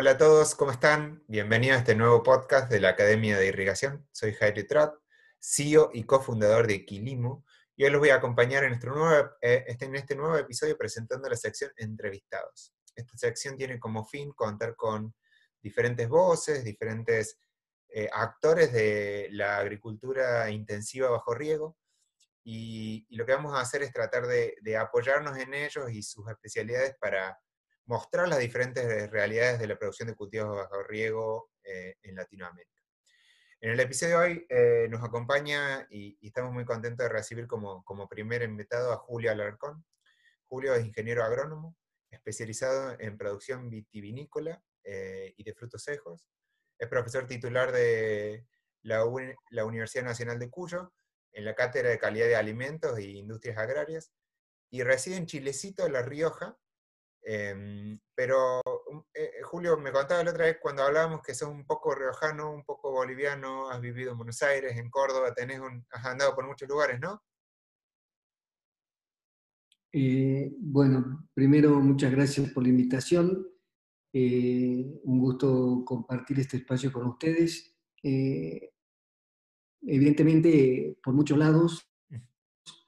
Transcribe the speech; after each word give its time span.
Hola 0.00 0.12
a 0.12 0.16
todos, 0.16 0.54
¿cómo 0.54 0.70
están? 0.70 1.22
Bienvenidos 1.28 1.76
a 1.76 1.80
este 1.80 1.94
nuevo 1.94 2.22
podcast 2.22 2.72
de 2.72 2.80
la 2.80 2.88
Academia 2.88 3.38
de 3.38 3.48
Irrigación. 3.48 4.08
Soy 4.12 4.32
Jaime 4.32 4.64
Trat, 4.64 4.94
CEO 5.38 5.90
y 5.92 6.04
cofundador 6.04 6.66
de 6.66 6.86
Quilimo, 6.86 7.44
y 7.76 7.84
hoy 7.84 7.90
los 7.90 8.00
voy 8.00 8.08
a 8.08 8.14
acompañar 8.14 8.64
en, 8.64 8.70
nuestro 8.70 8.94
nuevo, 8.94 9.28
eh, 9.42 9.62
este, 9.66 9.84
en 9.84 9.96
este 9.96 10.16
nuevo 10.16 10.38
episodio 10.38 10.78
presentando 10.78 11.28
la 11.28 11.36
sección 11.36 11.70
Entrevistados. 11.76 12.72
Esta 12.96 13.18
sección 13.18 13.58
tiene 13.58 13.78
como 13.78 14.06
fin 14.06 14.32
contar 14.32 14.74
con 14.74 15.14
diferentes 15.60 16.08
voces, 16.08 16.64
diferentes 16.64 17.38
eh, 17.90 18.08
actores 18.10 18.72
de 18.72 19.28
la 19.32 19.58
agricultura 19.58 20.48
intensiva 20.48 21.10
bajo 21.10 21.34
riego, 21.34 21.76
y, 22.42 23.06
lo 23.14 23.26
que 23.26 23.34
vamos 23.34 23.52
a 23.52 23.60
hacer 23.60 23.82
es 23.82 23.92
tratar 23.92 24.26
de, 24.26 24.56
de 24.62 24.78
apoyarnos 24.78 25.36
en 25.36 25.52
ellos 25.52 25.92
y 25.92 26.02
sus 26.02 26.26
especialidades 26.30 26.96
para 26.98 27.38
mostrar 27.90 28.28
las 28.28 28.38
diferentes 28.38 29.10
realidades 29.10 29.58
de 29.58 29.66
la 29.66 29.76
producción 29.76 30.06
de 30.06 30.14
cultivos 30.14 30.54
bajo 30.54 30.80
riego 30.84 31.50
eh, 31.64 31.96
en 32.04 32.14
Latinoamérica. 32.14 32.80
En 33.60 33.72
el 33.72 33.80
episodio 33.80 34.20
de 34.20 34.24
hoy 34.24 34.46
eh, 34.48 34.86
nos 34.88 35.02
acompaña 35.02 35.88
y, 35.90 36.16
estamos 36.24 36.52
muy 36.52 36.64
contentos 36.64 37.02
de 37.04 37.12
recibir 37.12 37.48
como, 37.48 37.82
como 37.82 38.08
primer 38.08 38.42
invitado 38.42 38.92
a 38.92 38.96
Julio 38.96 39.32
Alarcón. 39.32 39.84
Julio 40.46 40.72
es 40.72 40.86
ingeniero 40.86 41.24
agrónomo, 41.24 41.76
especializado 42.12 42.94
en 43.00 43.18
producción 43.18 43.68
vitivinícola 43.68 44.62
eh, 44.84 45.34
y 45.36 45.42
de 45.42 45.52
frutos 45.52 45.82
secos. 45.82 46.24
Es 46.78 46.86
profesor 46.86 47.26
titular 47.26 47.72
de 47.72 48.46
la, 48.82 49.04
la 49.50 49.64
Universidad 49.64 50.04
Nacional 50.04 50.38
de 50.38 50.48
Cuyo, 50.48 50.92
en 51.32 51.44
la 51.44 51.56
Cátedra 51.56 51.90
de 51.90 51.98
Calidad 51.98 52.26
de 52.26 52.36
Alimentos 52.36 52.96
e 52.96 53.02
Industrias 53.02 53.58
Agrarias, 53.58 54.12
y 54.70 54.84
reside 54.84 55.16
en 55.16 55.26
Chilecito, 55.26 55.88
La 55.88 56.02
Rioja, 56.02 56.56
Em, 57.22 58.00
pero 58.14 58.62
um, 58.90 59.02
eh, 59.12 59.30
eh, 59.38 59.42
Julio 59.42 59.76
me 59.76 59.92
contaba 59.92 60.24
la 60.24 60.30
otra 60.30 60.46
vez 60.46 60.56
cuando 60.60 60.82
hablábamos 60.82 61.20
que 61.22 61.34
sos 61.34 61.50
un 61.50 61.66
poco 61.66 61.94
riojano, 61.94 62.50
un 62.52 62.64
poco 62.64 62.90
boliviano, 62.90 63.68
has 63.68 63.80
vivido 63.80 64.12
en 64.12 64.18
Buenos 64.18 64.42
Aires, 64.42 64.76
en 64.76 64.88
Córdoba, 64.90 65.34
tenés 65.34 65.60
has 65.90 66.06
andado 66.06 66.34
por 66.34 66.46
muchos 66.46 66.68
lugares, 66.68 66.98
¿no? 67.00 67.22
Eh, 69.92 70.52
bueno, 70.58 71.28
primero 71.34 71.80
muchas 71.80 72.12
gracias 72.12 72.50
por 72.52 72.62
la 72.62 72.70
invitación. 72.70 73.46
un 74.12 75.18
gusto 75.18 75.84
compartir 75.84 76.40
este 76.40 76.56
espacio 76.58 76.92
con 76.92 77.06
ustedes. 77.06 77.76
evidentemente, 79.82 80.96
por 81.02 81.12
muchos 81.14 81.36
lados, 81.38 81.86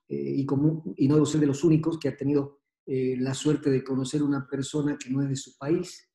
y, 0.08 0.44
como, 0.46 0.84
y 0.96 1.08
no 1.08 1.14
debo 1.14 1.26
ser 1.26 1.40
de 1.40 1.46
los 1.46 1.64
únicos 1.64 1.98
que 1.98 2.08
ha 2.08 2.16
tenido 2.16 2.61
eh, 2.86 3.16
la 3.18 3.34
suerte 3.34 3.70
de 3.70 3.84
conocer 3.84 4.22
una 4.22 4.46
persona 4.46 4.96
que 4.98 5.08
no 5.10 5.22
es 5.22 5.28
de 5.28 5.36
su 5.36 5.56
país 5.56 6.08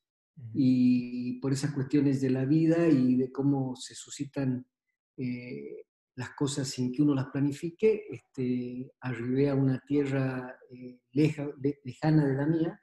y 0.54 1.40
por 1.40 1.54
esas 1.54 1.72
cuestiones 1.74 2.22
de 2.22 2.30
la 2.30 2.46
vida 2.46 2.88
y 2.88 3.16
de 3.16 3.32
cómo 3.32 3.76
se 3.76 3.96
suscitan 3.96 4.68
eh, 5.16 5.86
las 6.16 6.32
cosas 6.32 6.68
sin 6.68 6.92
que 6.92 7.02
uno 7.02 7.16
las 7.16 7.28
planifique, 7.28 8.04
este, 8.10 8.92
arribé 9.02 9.50
a 9.50 9.56
una 9.56 9.80
tierra 9.88 10.58
eh, 10.70 11.00
lejana 11.12 12.26
de 12.26 12.34
la 12.36 12.46
mía 12.46 12.82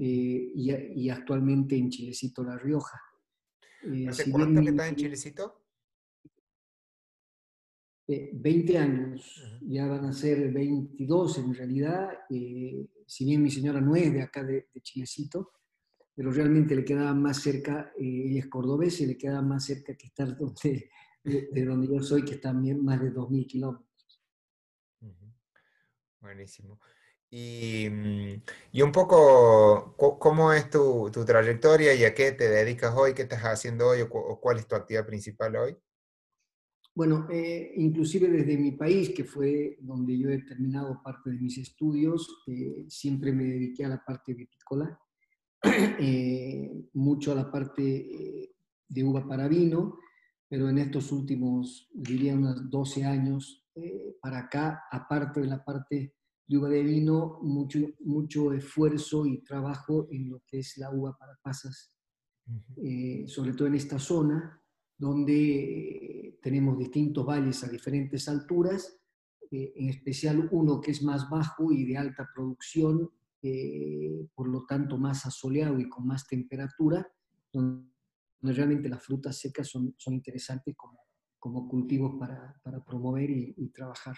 y, 0.00 1.10
actualmente 1.10 1.76
en 1.76 1.90
Chilecito, 1.90 2.44
La 2.44 2.56
Rioja. 2.56 3.00
¿Hace 4.08 4.30
cuánto 4.30 4.60
que 4.60 4.70
estás 4.70 4.88
en 4.88 4.96
Chilecito? 4.96 5.67
20 8.08 8.78
años, 8.78 9.44
ya 9.60 9.86
van 9.86 10.06
a 10.06 10.12
ser 10.14 10.50
22 10.50 11.38
en 11.38 11.54
realidad, 11.54 12.08
eh, 12.30 12.86
si 13.06 13.26
bien 13.26 13.42
mi 13.42 13.50
señora 13.50 13.82
no 13.82 13.94
es 13.96 14.10
de 14.12 14.22
acá 14.22 14.42
de, 14.42 14.68
Chilecito, 14.80 15.52
pero 16.14 16.30
realmente 16.30 16.74
le 16.74 16.86
quedaba 16.86 17.12
más 17.12 17.42
cerca, 17.42 17.92
eh, 17.98 18.30
ella 18.30 18.40
es 18.40 18.46
cordobesa 18.46 19.02
y 19.02 19.08
le 19.08 19.18
quedaba 19.18 19.42
más 19.42 19.66
cerca 19.66 19.94
que 19.94 20.06
estar 20.06 20.36
donde, 20.38 20.90
de, 21.22 21.64
donde 21.64 21.86
yo 21.86 22.02
soy, 22.02 22.24
que 22.24 22.34
está 22.34 22.52
más 22.52 23.00
de 23.00 23.12
2.000 23.12 23.46
kilómetros. 23.46 24.22
Buenísimo. 26.20 26.80
Y, 27.30 27.88
mm, 27.90 28.42
y, 28.72 28.82
un 28.82 28.90
poco, 28.90 29.94
¿cómo 30.18 30.52
es 30.54 30.70
tu, 30.70 31.10
tu, 31.12 31.26
trayectoria 31.26 31.94
y 31.94 32.04
a 32.04 32.14
qué 32.14 32.32
te 32.32 32.48
dedicas 32.48 32.94
hoy? 32.96 33.12
¿Qué 33.12 33.22
estás 33.22 33.42
haciendo 33.42 33.88
hoy 33.88 34.00
o 34.00 34.40
cuál 34.40 34.58
es 34.58 34.66
tu 34.66 34.74
actividad 34.74 35.06
principal 35.06 35.54
hoy? 35.56 35.76
Bueno, 36.98 37.28
eh, 37.30 37.74
inclusive 37.76 38.28
desde 38.28 38.58
mi 38.58 38.72
país, 38.72 39.10
que 39.10 39.22
fue 39.22 39.78
donde 39.82 40.18
yo 40.18 40.30
he 40.30 40.42
terminado 40.42 41.00
parte 41.00 41.30
de 41.30 41.38
mis 41.38 41.56
estudios, 41.56 42.42
eh, 42.48 42.86
siempre 42.88 43.30
me 43.30 43.44
dediqué 43.44 43.84
a 43.84 43.88
la 43.90 44.04
parte 44.04 44.34
vitícola, 44.34 44.98
eh, 45.62 46.68
mucho 46.94 47.30
a 47.30 47.36
la 47.36 47.52
parte 47.52 48.52
de 48.88 49.04
uva 49.04 49.28
para 49.28 49.46
vino, 49.46 50.00
pero 50.48 50.68
en 50.68 50.78
estos 50.78 51.12
últimos, 51.12 51.88
diría 51.94 52.34
unos 52.34 52.68
12 52.68 53.04
años 53.04 53.64
para 54.20 54.40
acá, 54.40 54.82
aparte 54.90 55.40
de 55.40 55.46
la 55.46 55.64
parte 55.64 56.16
de 56.48 56.58
uva 56.58 56.68
de 56.68 56.82
vino, 56.82 57.38
mucho, 57.42 57.78
mucho 58.00 58.52
esfuerzo 58.52 59.24
y 59.24 59.44
trabajo 59.44 60.08
en 60.10 60.30
lo 60.30 60.42
que 60.44 60.58
es 60.58 60.76
la 60.78 60.90
uva 60.90 61.16
para 61.16 61.38
pasas, 61.40 61.94
sobre 63.28 63.52
todo 63.52 63.68
en 63.68 63.76
esta 63.76 64.00
zona 64.00 64.60
donde 64.98 66.38
tenemos 66.42 66.76
distintos 66.76 67.24
valles 67.24 67.62
a 67.62 67.68
diferentes 67.68 68.28
alturas, 68.28 69.00
eh, 69.50 69.72
en 69.76 69.88
especial 69.88 70.48
uno 70.50 70.80
que 70.80 70.90
es 70.90 71.02
más 71.02 71.30
bajo 71.30 71.72
y 71.72 71.84
de 71.84 71.96
alta 71.96 72.28
producción, 72.34 73.08
eh, 73.40 74.26
por 74.34 74.48
lo 74.48 74.66
tanto 74.66 74.98
más 74.98 75.24
asoleado 75.24 75.78
y 75.78 75.88
con 75.88 76.06
más 76.06 76.26
temperatura, 76.26 77.08
donde 77.52 77.88
realmente 78.42 78.88
las 78.88 79.02
frutas 79.02 79.38
secas 79.38 79.68
son, 79.68 79.94
son 79.96 80.14
interesantes 80.14 80.74
como, 80.76 80.98
como 81.38 81.68
cultivos 81.68 82.16
para, 82.18 82.60
para 82.64 82.84
promover 82.84 83.30
y, 83.30 83.54
y 83.56 83.68
trabajar. 83.68 84.16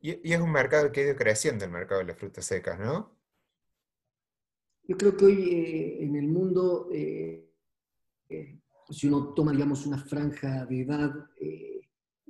Y, 0.00 0.32
es 0.32 0.40
un 0.40 0.50
mercado 0.50 0.90
que 0.90 1.00
ha 1.00 1.04
ido 1.04 1.16
creciendo, 1.16 1.64
el 1.64 1.70
mercado 1.70 2.00
de 2.00 2.08
las 2.08 2.18
frutas 2.18 2.44
secas, 2.44 2.78
¿no? 2.78 3.16
Yo 4.88 4.96
creo 4.96 5.16
que 5.16 5.24
hoy 5.24 5.50
eh, 5.50 6.04
en 6.04 6.16
el 6.16 6.28
mundo 6.28 6.88
si 8.90 9.08
uno 9.08 9.34
toma, 9.34 9.52
digamos, 9.52 9.86
una 9.86 9.98
franja 9.98 10.64
de 10.66 10.82
edad, 10.82 11.12
eh, 11.40 11.80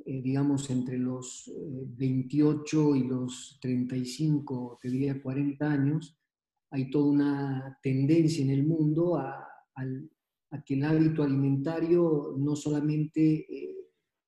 eh, 0.05 0.23
digamos, 0.23 0.71
entre 0.71 0.99
los 0.99 1.51
28 1.55 2.95
eh, 2.95 2.99
y 2.99 3.05
los 3.05 3.59
35, 3.61 4.79
te 4.81 4.89
diría 4.89 5.23
40 5.23 5.71
años, 5.71 6.19
hay 6.71 6.91
toda 6.91 7.07
una 7.07 7.79
tendencia 7.83 8.45
en 8.45 8.51
el 8.51 8.67
mundo 8.67 9.17
a, 9.17 9.43
que 10.65 10.75
el 10.75 10.85
hábito 10.85 11.23
alimentario 11.23 12.35
no 12.39 12.57
solamente 12.57 13.47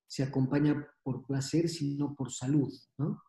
se 0.07 0.23
acompaña 0.23 0.87
por 1.03 1.25
placer, 1.25 1.71
sino 1.71 2.15
por 2.15 2.31
salud. 2.31 2.71
¿no? 2.99 3.23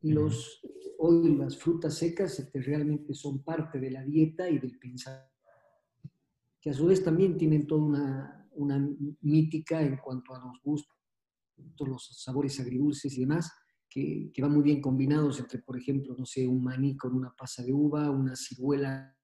Los, 0.00 0.60
hoy 0.98 1.36
las 1.36 1.56
frutas 1.56 1.94
secas 1.94 2.40
este, 2.40 2.60
realmente 2.60 3.14
son 3.14 3.44
parte 3.44 3.78
de 3.78 3.92
la 3.92 4.02
dieta 4.02 4.50
y 4.50 4.58
del 4.58 4.76
pensamiento 4.78 5.31
que 6.62 6.70
a 6.70 6.74
su 6.74 6.86
vez 6.86 7.02
también 7.02 7.36
tienen 7.36 7.66
toda 7.66 7.82
una, 7.82 8.48
una 8.52 8.88
mítica 9.20 9.82
en 9.82 9.96
cuanto 9.96 10.32
a 10.32 10.38
los 10.38 10.62
gustos, 10.62 10.96
los 11.80 12.22
sabores 12.22 12.60
agridulces 12.60 13.12
y 13.18 13.20
demás, 13.20 13.52
que, 13.90 14.30
que, 14.32 14.40
van 14.40 14.52
muy 14.52 14.62
bien 14.62 14.80
combinados 14.80 15.40
entre, 15.40 15.58
por 15.58 15.76
ejemplo, 15.76 16.14
no 16.16 16.24
sé, 16.24 16.46
un 16.46 16.62
maní 16.62 16.96
con 16.96 17.14
una 17.14 17.34
pasa 17.34 17.64
de 17.64 17.72
uva, 17.72 18.10
una 18.10 18.36
ciruela 18.36 19.14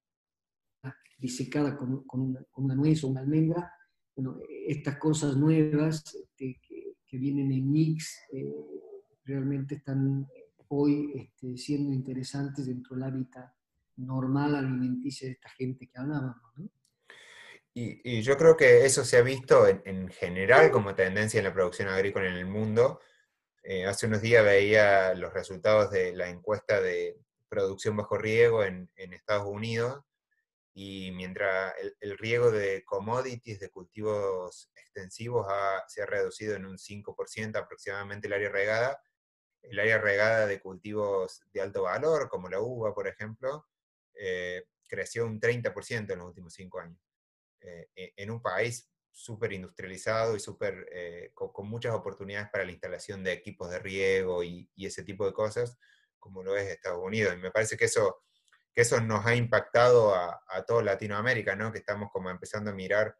disecada 1.16 1.77
con, 1.77 2.04
con, 2.04 2.37
una, 2.56 2.75
nuez 2.75 3.04
o 3.04 3.09
una 3.09 3.21
almendra. 3.21 3.72
Bueno, 4.16 4.41
estas 4.66 4.98
cosas 4.98 5.37
nuevas 5.37 6.03
este, 6.15 6.60
que, 6.60 6.97
que, 7.07 7.18
vienen 7.18 7.53
en 7.53 7.71
mix 7.71 8.18
eh, 8.33 8.53
realmente 9.24 9.77
están 9.77 10.27
hoy 10.68 11.12
este, 11.15 11.57
siendo 11.57 11.92
interesantes 11.92 12.66
dentro 12.66 12.97
del 12.97 13.04
hábitat 13.04 13.53
normal 13.97 14.57
alimenticio 14.57 15.28
de 15.28 15.34
esta 15.34 15.48
gente 15.51 15.89
que 15.89 15.98
hablábamos. 15.98 16.53
¿no? 16.57 16.68
Y, 17.80 18.22
yo 18.22 18.36
creo 18.36 18.57
que 18.57 18.84
eso 18.86 19.04
se 19.04 19.19
ha 19.19 19.22
visto 19.22 19.69
en, 19.69 20.09
general 20.09 20.72
como 20.72 20.97
tendencia 20.97 21.39
en 21.39 21.45
la 21.45 21.54
producción 21.54 21.89
agrícola 21.89 22.27
en 22.27 22.34
el 22.34 22.47
mundo. 22.47 23.01
Eh, 23.63 23.86
hace 23.86 24.07
unos 24.07 24.21
días 24.21 24.45
veía 24.45 25.15
los 25.15 25.33
resultados 25.33 25.92
de 25.92 26.13
la 26.13 26.28
encuesta 26.28 26.80
de 26.80 27.16
producción 27.48 27.97
bajo 27.97 28.19
riego 28.19 28.65
en, 28.65 28.91
Estados 28.97 29.47
Unidos 29.47 30.03
y 30.75 31.13
mientras 31.13 31.75
el, 32.01 32.19
riego 32.19 32.51
de 32.51 32.84
commodities, 32.84 33.60
de 33.60 33.71
cultivos 33.71 34.71
extensivos, 34.74 35.47
se 35.86 36.03
ha 36.03 36.07
reducido 36.07 36.57
en 36.57 36.66
un 36.66 36.78
5% 36.78 37.57
aproximadamente 37.57 38.27
el 38.27 38.33
área 38.33 38.51
regada, 38.51 39.03
el 39.63 39.78
área 39.78 39.98
regada 39.98 40.47
de 40.47 40.60
cultivos 40.60 41.42
de 41.53 41.60
alto 41.60 41.83
valor, 41.83 42.28
como 42.28 42.48
la 42.48 42.60
uva, 42.60 42.92
por 42.95 43.07
ejemplo, 43.07 43.69
eh, 44.15 44.65
creció 44.89 45.27
un 45.27 45.41
30% 45.41 46.13
en 46.13 46.19
los 46.19 46.28
últimos 46.28 46.54
cinco 46.54 46.81
años. 46.81 47.08
Eh, 47.60 47.89
e, 47.95 48.13
en 48.16 48.31
un 48.31 48.41
país 48.41 48.91
súper 49.10 49.53
industrializado 49.53 50.37
y 50.37 50.41
super, 50.41 50.87
eh, 50.93 51.33
con, 51.34 51.69
muchas 51.69 51.93
oportunidades 51.93 52.49
para 52.51 52.65
la 52.65 52.71
instalación 52.71 53.25
de 53.25 53.33
equipos 53.33 53.69
de 53.71 53.81
riego 53.81 54.45
y, 54.45 54.71
ese 54.77 55.03
tipo 55.03 55.27
de 55.27 55.33
cosas, 55.33 55.77
como 56.19 56.43
lo 56.43 56.57
es 56.57 56.69
Estados 56.69 57.01
Unidos. 57.03 57.34
Y 57.34 57.39
me 57.39 57.51
parece 57.51 57.77
que 57.77 57.87
eso, 57.87 58.22
eso 58.75 59.01
nos 59.01 59.27
ha 59.27 59.34
impactado 59.34 60.15
a, 60.15 60.41
a 60.47 60.65
toda 60.65 60.83
Latinoamérica, 60.83 61.57
¿no? 61.57 61.72
Que 61.72 61.78
estamos 61.78 62.10
como 62.13 62.31
empezando 62.31 62.71
a 62.71 62.75
mirar, 62.75 63.16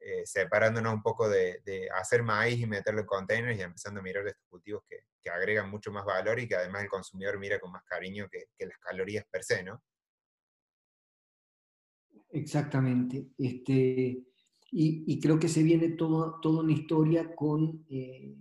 eh, 0.00 0.26
separándonos 0.26 0.92
un 0.94 1.02
poco 1.02 1.28
de, 1.28 1.88
hacer 1.94 2.22
maíz 2.22 2.60
y 2.60 2.66
meterlo 2.66 3.00
en 3.00 3.06
containers 3.06 3.58
y 3.58 3.62
empezando 3.62 4.00
a 4.00 4.02
mirar 4.02 4.26
estos 4.26 4.46
cultivos 4.48 4.82
que, 4.88 5.04
que, 5.22 5.30
agregan 5.30 5.70
mucho 5.70 5.90
más 5.90 6.04
valor 6.04 6.38
y 6.38 6.46
que 6.46 6.56
además 6.56 6.82
el 6.82 6.88
consumidor 6.88 7.38
mira 7.38 7.58
con 7.58 7.72
más 7.72 7.84
cariño 7.84 8.28
que, 8.30 8.50
que 8.56 8.66
las 8.66 8.78
calorías 8.78 9.24
per 9.30 9.42
se, 9.42 9.62
¿no? 9.62 9.82
Exactamente. 12.30 13.30
Este, 13.38 14.26
y, 14.70 15.20
creo 15.20 15.38
que 15.38 15.48
se 15.48 15.62
viene 15.62 15.90
todo, 15.90 16.40
toda 16.40 16.62
una 16.62 16.72
historia 16.72 17.34
con 17.34 17.84
eh, 17.88 18.36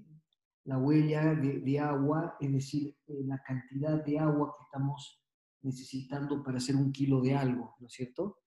la 0.65 0.77
huella 0.77 1.33
de, 1.33 1.79
agua, 1.79 2.35
es 2.39 2.51
decir, 2.51 2.97
eh, 3.07 3.23
la 3.25 3.41
cantidad 3.43 4.03
de 4.03 4.19
agua 4.19 4.53
que 4.57 4.63
estamos 4.65 5.23
necesitando 5.61 6.43
para 6.43 6.57
hacer 6.57 6.75
un 6.75 6.91
kilo 6.91 7.21
de 7.21 7.35
algo, 7.35 7.75
¿no 7.79 7.87
es 7.87 7.93
cierto? 7.93 8.39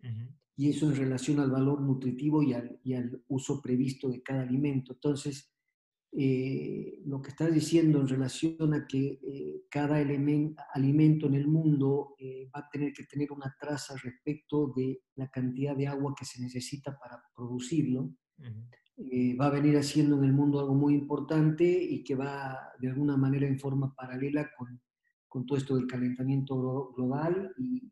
Y 0.57 0.69
eso 0.69 0.87
en 0.91 0.97
relación 0.97 1.41
al 1.41 1.51
valor 1.51 1.81
nutritivo 1.81 2.43
y 2.43 2.53
al, 2.53 2.79
y 2.85 2.95
al 2.95 3.23
uso 3.29 3.63
previsto 3.63 4.11
de 4.11 4.23
cada 4.23 4.43
alimento. 4.43 4.93
Entonces, 4.93 5.51
eh, 6.13 7.01
lo 7.05 7.23
que 7.23 7.31
estás 7.31 7.55
diciendo 7.55 8.01
en 8.01 8.09
relación 8.09 8.75
a 8.75 8.85
que 8.85 9.21
eh, 9.23 9.63
cada 9.71 9.97
alimento 9.97 11.27
en 11.29 11.35
el 11.35 11.47
mundo 11.47 12.17
eh, 12.19 12.51
va 12.55 12.61
a 12.61 12.69
tener 12.69 12.93
que 12.93 13.05
tener 13.05 13.31
una 13.31 13.55
traza 13.61 13.95
respecto 14.03 14.73
de 14.77 15.03
la 15.15 15.31
cantidad 15.31 15.77
de 15.77 15.87
agua 15.87 16.15
que 16.19 16.25
se 16.25 16.43
necesita 16.43 16.99
para 16.99 17.23
producirlo, 17.35 18.13
va 19.41 19.47
a 19.47 19.51
venir 19.51 19.79
haciendo 19.79 20.19
en 20.19 20.25
el 20.25 20.33
mundo 20.33 20.61
algo 20.61 20.75
muy 20.75 20.95
importante 20.95 21.65
y 21.65 22.03
que 22.05 22.17
va 22.17 22.59
de 22.81 22.89
alguna 22.89 23.17
manera 23.17 23.47
en 23.47 23.59
forma 23.59 23.95
paralela 23.95 24.51
con, 24.59 24.83
con 25.27 25.47
todo 25.47 25.57
esto 25.57 25.77
del 25.77 25.87
calentamiento 25.87 26.93
global 26.93 27.55
y, 27.57 27.91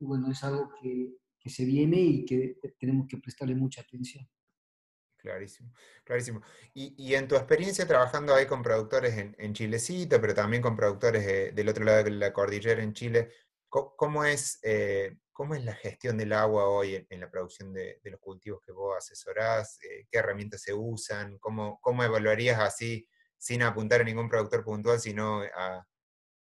bueno, 0.00 0.30
es 0.30 0.42
algo 0.42 0.70
que, 0.80 1.16
que 1.38 1.50
se 1.50 1.64
viene 1.64 2.00
y 2.00 2.24
que 2.24 2.58
tenemos 2.78 3.06
que 3.06 3.18
prestarle 3.18 3.54
mucha 3.54 3.82
atención. 3.82 4.26
Clarísimo, 5.18 5.72
clarísimo. 6.04 6.42
Y, 6.74 7.14
en 7.14 7.26
tu 7.26 7.34
experiencia 7.34 7.86
trabajando 7.86 8.34
ahí 8.34 8.46
con 8.46 8.62
productores 8.62 9.16
en, 9.16 9.52
Chilecito, 9.52 10.20
pero 10.20 10.32
también 10.32 10.62
con 10.62 10.76
productores 10.76 11.54
del 11.54 11.68
otro 11.68 11.84
lado 11.84 12.04
de 12.04 12.10
la 12.12 12.32
cordillera 12.32 12.82
en 12.82 12.92
Chile, 12.92 13.32
¿cómo, 13.68 14.24
es, 14.24 14.60
eh, 14.62 15.16
cómo 15.32 15.56
es 15.56 15.64
la 15.64 15.74
gestión 15.74 16.16
del 16.16 16.32
agua 16.32 16.68
hoy 16.68 17.04
en, 17.10 17.20
la 17.20 17.28
producción 17.30 17.72
de, 17.72 18.00
los 18.04 18.20
cultivos 18.20 18.60
que 18.64 18.70
vos 18.72 18.96
asesorás? 18.96 19.78
Eh, 19.82 20.06
¿Qué 20.08 20.18
herramientas 20.18 20.62
se 20.62 20.72
usan? 20.72 21.36
¿Cómo, 21.38 21.80
¿Cómo 21.82 22.04
evaluarías 22.04 22.60
así, 22.60 23.08
sin 23.36 23.62
apuntar 23.62 24.02
a 24.02 24.04
ningún 24.04 24.28
productor 24.28 24.64
puntual, 24.64 25.00
sino 25.00 25.42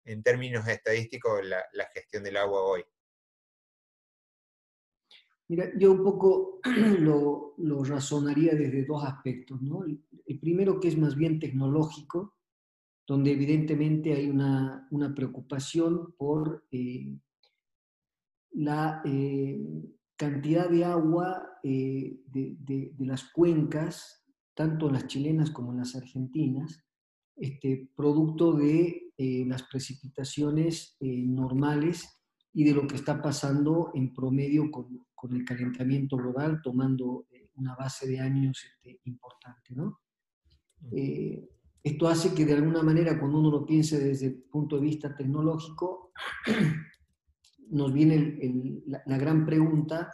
en 0.05 0.23
términos 0.23 0.67
estadísticos, 0.67 1.43
la 1.45 1.89
gestión 1.93 2.23
del 2.23 2.37
agua 2.37 2.61
hoy? 2.61 2.85
Mira, 5.49 5.71
yo 5.77 5.93
un 5.93 6.03
poco 6.03 6.59
lo, 6.99 7.83
razonaría 7.83 8.53
desde 8.53 8.85
dos 8.85 9.03
aspectos. 9.03 9.61
¿no? 9.61 9.83
El, 9.83 10.39
primero 10.39 10.79
que 10.79 10.89
es 10.89 10.97
más 10.97 11.15
bien 11.15 11.39
tecnológico, 11.39 12.35
donde 13.07 13.31
evidentemente 13.31 14.13
hay 14.13 14.29
una, 14.29 14.87
preocupación 15.15 16.13
por 16.17 16.65
eh, 16.71 17.17
la 18.51 19.01
eh, 19.05 19.57
cantidad 20.17 20.69
de 20.69 20.83
agua 20.83 21.59
eh, 21.63 22.19
de, 22.25 22.93
las 22.99 23.31
cuencas, 23.31 24.25
tanto 24.53 24.91
las 24.91 25.07
chilenas 25.07 25.51
como 25.51 25.73
las 25.73 25.95
argentinas, 25.95 26.83
este, 27.37 27.89
producto 27.95 28.53
de 28.53 29.13
las 29.47 29.63
precipitaciones 29.63 30.97
normales 30.99 32.16
y 32.57 32.63
de 32.63 32.73
lo 32.73 32.87
que 32.87 32.95
está 32.95 33.21
pasando 33.21 33.91
en 33.93 34.11
promedio 34.11 34.71
con, 34.71 35.05
con 35.13 35.35
el 35.35 35.45
calentamiento 35.45 36.17
global, 36.17 36.59
tomando 36.59 37.27
eh, 37.29 37.51
una 37.53 37.75
base 37.75 38.07
de 38.07 38.19
años 38.19 38.65
este, 38.65 38.99
importante. 39.03 39.75
¿no? 39.75 39.99
Eh, 40.91 41.47
esto 41.83 42.07
hace 42.07 42.33
que 42.33 42.47
de 42.47 42.55
alguna 42.55 42.81
manera, 42.81 43.19
cuando 43.19 43.37
uno 43.37 43.51
lo 43.51 43.63
piense 43.63 43.99
desde 43.99 44.25
el 44.25 44.33
punto 44.41 44.77
de 44.77 44.81
vista 44.81 45.15
tecnológico, 45.15 46.11
nos 47.69 47.93
viene 47.93 48.39
la, 48.87 49.03
la, 49.05 49.19
gran 49.19 49.45
pregunta 49.45 50.11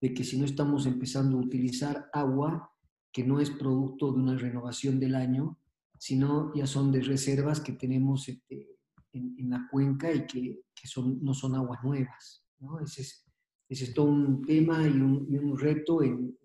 de 0.00 0.12
que 0.12 0.24
si 0.24 0.36
no 0.36 0.46
estamos 0.46 0.86
empezando 0.86 1.38
a 1.38 1.42
utilizar 1.42 2.10
agua 2.12 2.72
que 3.12 3.22
no 3.22 3.38
es 3.38 3.50
producto 3.50 4.10
de 4.10 4.18
una 4.18 4.36
renovación 4.36 4.98
del 4.98 5.14
año, 5.14 5.60
sino 5.96 6.52
ya 6.56 6.66
son 6.66 6.90
de 6.90 7.02
reservas 7.02 7.60
que 7.60 7.74
tenemos 7.74 8.28
este, 8.28 8.73
en, 9.14 9.50
la 9.50 9.66
cuenca 9.70 10.12
y 10.12 10.26
que, 10.26 10.64
que 10.74 10.88
son, 10.88 11.22
no 11.22 11.34
son 11.34 11.54
aguas 11.54 11.82
nuevas. 11.82 12.44
¿no? 12.58 12.80
Ese, 12.80 13.02
es, 13.02 13.26
ese, 13.68 13.84
es, 13.84 13.94
todo 13.94 14.06
un 14.06 14.42
tema 14.42 14.86
y 14.86 14.92
un, 14.92 15.26
y 15.30 15.36
un 15.36 15.58
reto 15.58 16.02
en, 16.02 16.36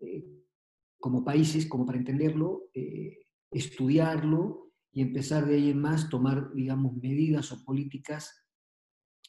eh, 0.00 0.24
como 0.98 1.24
países, 1.24 1.66
como 1.66 1.86
para 1.86 1.98
entenderlo, 1.98 2.70
eh, 2.74 3.18
estudiarlo 3.50 4.72
y 4.92 5.02
empezar 5.02 5.46
de 5.46 5.54
ahí 5.54 5.70
en 5.70 5.80
más 5.80 6.08
tomar, 6.08 6.52
digamos, 6.54 6.94
medidas 6.96 7.52
o 7.52 7.64
políticas 7.64 8.44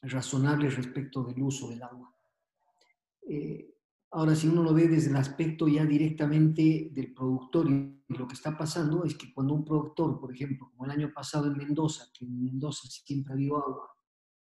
razonables 0.02 0.76
respecto 0.76 1.24
del 1.24 1.42
uso 1.42 1.70
del 1.70 1.84
agua. 1.84 2.16
Eh, 3.28 3.69
Ahora, 4.12 4.34
si 4.36 4.48
uno 4.48 4.64
lo 4.64 4.74
ve 4.74 4.88
desde 4.88 5.12
el 5.12 5.18
aspecto 5.18 5.68
ya 5.68 5.86
directamente 5.86 6.90
del 6.92 7.14
productor 7.14 7.70
y 7.70 8.02
lo 8.08 8.28
que 8.28 8.34
está 8.34 8.58
pasando 8.58 9.04
es 9.04 9.16
que 9.16 9.32
cuando 9.32 9.54
un 9.54 9.64
productor, 9.64 10.20
por 10.20 10.34
ejemplo, 10.34 10.68
como 10.72 10.86
el 10.86 10.92
año 10.92 11.12
pasado 11.14 11.46
en 11.46 11.58
Mendoza, 11.58 12.06
que 12.12 12.26
en 12.26 12.44
Mendoza 12.44 12.88
siempre 12.88 13.34
ha 13.34 13.36
habido 13.36 13.58
agua, 13.58 13.88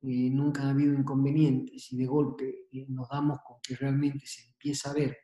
eh, 0.02 0.30
nunca 0.30 0.62
ha 0.62 0.70
habido 0.70 0.94
inconvenientes 0.94 1.92
y 1.92 1.96
de 1.96 2.06
golpe 2.06 2.68
eh, 2.70 2.86
nos 2.88 3.08
damos 3.08 3.38
con 3.44 3.56
que 3.60 3.74
realmente 3.74 4.24
se 4.24 4.46
empieza 4.46 4.90
a 4.90 4.94
ver 4.94 5.16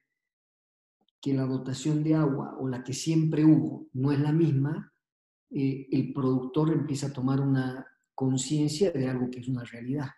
que 1.21 1.35
la 1.35 1.45
dotación 1.45 2.03
de 2.03 2.17
agua 2.17 2.57
o 2.59 2.69
la 2.69 2.83
que 2.83 2.93
siempre 2.93 3.45
hubo 3.45 3.87
no 3.93 4.11
es 4.11 4.19
la 4.19 4.33
misma, 4.33 4.93
eh, 5.51 5.87
el 5.93 6.13
productor 6.13 6.73
empieza 6.73 7.07
a 7.07 7.13
tomar 7.13 7.41
una 7.41 7.87
conciencia 8.13 8.91
de 8.91 9.09
algo 9.09 9.31
que 9.31 9.39
es 9.39 9.47
una 9.47 9.63
realidad. 9.63 10.09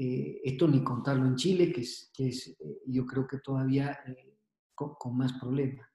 Eh, 0.00 0.40
esto 0.44 0.68
ni 0.68 0.84
contarlo 0.84 1.26
en 1.26 1.34
Chile, 1.34 1.72
que 1.72 1.80
es, 1.80 2.12
que 2.14 2.28
es 2.28 2.46
eh, 2.60 2.82
yo 2.86 3.04
creo 3.04 3.26
que 3.26 3.38
todavía 3.38 3.98
eh, 4.06 4.38
con, 4.72 5.16
más 5.16 5.32
problemas. 5.32 5.88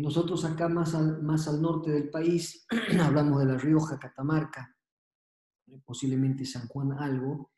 nosotros 0.00 0.44
acá 0.44 0.68
más 0.68 0.96
al, 0.96 1.22
más 1.22 1.46
al 1.46 1.62
norte 1.62 1.92
del 1.92 2.10
país, 2.10 2.66
hablamos 3.00 3.38
de 3.38 3.46
La 3.46 3.56
Rioja, 3.56 3.96
Catamarca, 3.96 4.76
posiblemente 5.84 6.44
San 6.44 6.66
Juan 6.66 6.92
algo, 6.94 7.52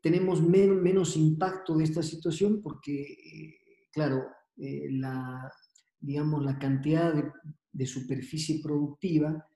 tenemos 0.00 0.40
menos 0.40 1.16
impacto 1.16 1.76
de 1.76 1.84
esta 1.84 2.02
situación 2.02 2.62
porque, 2.62 3.58
claro, 3.92 4.24
la, 4.56 5.52
digamos, 6.00 6.42
la 6.42 6.58
cantidad 6.58 7.12
de, 7.12 7.30
de 7.70 7.86
superficie 7.86 8.62
productiva 8.62 9.46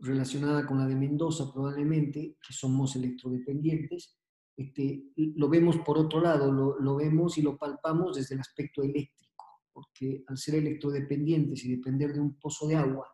relacionada 0.00 0.66
con 0.66 0.78
la 0.78 0.86
de 0.86 0.96
Mendoza 0.96 1.52
probablemente, 1.52 2.36
que 2.46 2.52
somos 2.52 2.96
electrodependientes, 2.96 4.18
este, 4.56 5.04
lo 5.16 5.48
vemos 5.48 5.76
por 5.78 5.98
otro 5.98 6.20
lado, 6.20 6.50
lo, 6.50 6.96
vemos 6.96 7.36
y 7.36 7.42
lo 7.42 7.58
palpamos 7.58 8.16
desde 8.16 8.34
el 8.34 8.40
aspecto 8.40 8.82
eléctrico, 8.82 9.44
porque 9.72 10.24
al 10.26 10.38
ser 10.38 10.56
electrodependientes 10.56 11.64
y 11.64 11.76
depender 11.76 12.14
de 12.14 12.20
un 12.20 12.38
pozo 12.38 12.66
de 12.66 12.76
agua, 12.76 13.06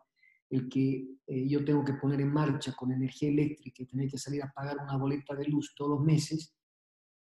el 0.49 0.69
que 0.69 1.17
eh, 1.27 1.47
yo 1.47 1.65
tengo 1.65 1.83
que 1.83 1.95
poner 1.95 2.21
en 2.21 2.31
marcha 2.31 2.73
con 2.73 2.91
energía 2.91 3.29
eléctrica 3.29 3.83
y 3.83 3.87
tener 3.87 4.09
que 4.09 4.17
salir 4.17 4.43
a 4.43 4.53
pagar 4.53 4.77
una 4.77 4.97
boleta 4.97 5.35
de 5.35 5.45
luz 5.45 5.73
todos 5.75 5.91
los 5.91 6.01
meses, 6.01 6.55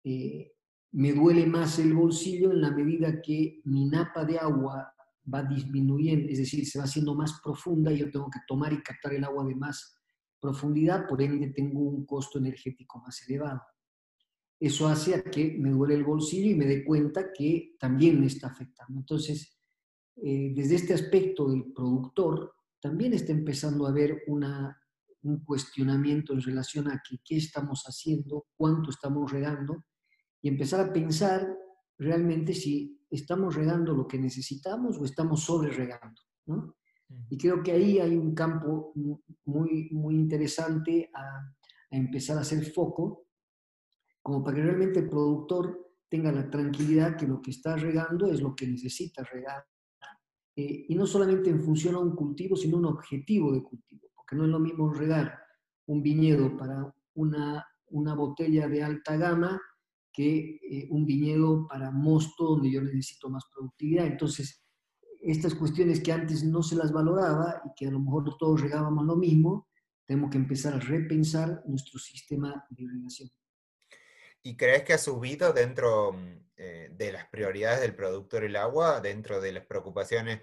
eh, 0.03 0.51
me 0.93 1.13
duele 1.13 1.45
más 1.45 1.79
el 1.79 1.93
bolsillo 1.93 2.51
en 2.51 2.61
la 2.61 2.71
medida 2.71 3.21
que 3.21 3.61
mi 3.63 3.85
napa 3.85 4.25
de 4.25 4.39
agua 4.39 4.93
va 5.31 5.43
disminuyendo, 5.43 6.29
es 6.29 6.39
decir, 6.39 6.65
se 6.65 6.79
va 6.79 6.85
haciendo 6.85 7.15
más 7.15 7.39
profunda 7.43 7.91
y 7.91 7.99
yo 7.99 8.11
tengo 8.11 8.29
que 8.29 8.39
tomar 8.47 8.73
y 8.73 8.81
captar 8.81 9.13
el 9.13 9.23
agua 9.23 9.45
de 9.45 9.55
más 9.55 9.95
profundidad, 10.39 11.07
por 11.07 11.21
ende 11.21 11.49
tengo 11.49 11.81
un 11.81 12.05
costo 12.05 12.39
energético 12.39 12.99
más 12.99 13.21
elevado. 13.27 13.61
Eso 14.59 14.87
hace 14.87 15.15
a 15.15 15.23
que 15.23 15.57
me 15.57 15.71
duele 15.71 15.95
el 15.95 16.03
bolsillo 16.03 16.51
y 16.51 16.55
me 16.55 16.65
dé 16.65 16.83
cuenta 16.83 17.31
que 17.31 17.75
también 17.79 18.19
me 18.19 18.27
está 18.27 18.47
afectando. 18.47 18.99
Entonces, 18.99 19.57
eh, 20.17 20.51
desde 20.55 20.75
este 20.75 20.93
aspecto, 20.93 21.51
el 21.51 21.71
productor 21.73 22.53
también 22.79 23.13
está 23.13 23.31
empezando 23.31 23.87
a 23.87 23.91
ver 23.91 24.23
una, 24.27 24.77
un 25.23 25.43
cuestionamiento 25.43 26.33
en 26.33 26.41
relación 26.41 26.89
a 26.89 27.01
que, 27.07 27.17
qué 27.23 27.37
estamos 27.37 27.83
haciendo, 27.85 28.47
cuánto 28.55 28.89
estamos 28.89 29.31
regando, 29.31 29.85
y 30.41 30.49
empezar 30.49 30.79
a 30.79 30.93
pensar 30.93 31.47
realmente 32.01 32.53
si 32.53 32.99
estamos 33.09 33.55
regando 33.55 33.93
lo 33.93 34.07
que 34.07 34.17
necesitamos 34.17 34.97
o 34.97 35.05
estamos 35.05 35.43
sobre 35.43 35.71
regando. 35.71 36.21
¿no? 36.45 36.75
Y 37.29 37.37
creo 37.37 37.61
que 37.61 37.71
ahí 37.71 37.99
hay 37.99 38.17
un 38.17 38.33
campo 38.33 38.93
muy, 39.45 39.89
muy 39.91 40.15
interesante 40.15 41.09
a, 41.13 41.21
a, 41.21 41.97
empezar 41.97 42.37
a 42.37 42.41
hacer 42.41 42.65
foco, 42.71 43.27
como 44.21 44.43
para 44.43 44.57
que 44.57 44.63
realmente 44.63 44.99
el 44.99 45.09
productor 45.09 45.93
tenga 46.09 46.31
la 46.31 46.49
tranquilidad 46.49 47.17
que 47.17 47.27
lo 47.27 47.41
que 47.41 47.51
está 47.51 47.75
regando 47.75 48.31
es 48.31 48.41
lo 48.41 48.55
que 48.55 48.67
necesita 48.67 49.23
regar. 49.23 49.63
Eh, 50.55 50.85
y 50.89 50.95
no 50.95 51.05
solamente 51.05 51.49
en 51.49 51.61
función 51.61 51.95
a 51.95 51.99
un 51.99 52.15
cultivo, 52.15 52.55
sino 52.55 52.77
un 52.77 52.85
objetivo 52.85 53.53
de 53.53 53.63
cultivo, 53.63 54.09
porque 54.15 54.35
no 54.35 54.45
es 54.45 54.49
lo 54.49 54.59
mismo 54.59 54.93
regar 54.93 55.37
un 55.85 56.01
viñedo 56.01 56.55
para 56.57 56.93
una 57.15 57.65
una 57.91 58.13
botella 58.15 58.67
de 58.67 58.83
alta 58.83 59.15
gama 59.17 59.61
que 60.11 60.59
eh, 60.61 60.87
un 60.89 61.05
viñedo 61.05 61.67
para 61.67 61.91
mosto 61.91 62.45
donde 62.45 62.71
yo 62.71 62.81
necesito 62.81 63.29
más 63.29 63.43
productividad. 63.53 64.05
Entonces, 64.05 64.63
estas 65.21 65.55
cuestiones 65.55 66.01
que 66.01 66.11
antes 66.11 66.43
no 66.43 66.63
se 66.63 66.75
las 66.75 66.91
valoraba 66.91 67.61
y 67.65 67.69
que 67.75 67.87
a 67.87 67.91
lo 67.91 67.99
mejor 67.99 68.35
todos 68.37 68.61
regábamos 68.61 69.05
lo 69.05 69.15
mismo, 69.15 69.67
tenemos 70.05 70.31
que 70.31 70.37
empezar 70.37 70.73
a 70.73 70.79
repensar 70.79 71.63
nuestro 71.67 71.99
sistema 71.99 72.65
de 72.69 72.83
irrigación. 72.83 73.29
¿Y 74.43 74.57
crees 74.57 74.83
que 74.83 74.93
ha 74.93 74.97
subido 74.97 75.53
dentro 75.53 76.13
mm, 76.13 76.49
eh, 76.57 76.89
de 76.91 77.11
las 77.11 77.27
prioridades 77.27 77.81
del 77.81 77.95
productor 77.95 78.43
el 78.43 78.55
agua, 78.55 78.99
dentro 78.99 79.39
de 79.39 79.53
las 79.53 79.65
preocupaciones? 79.65 80.41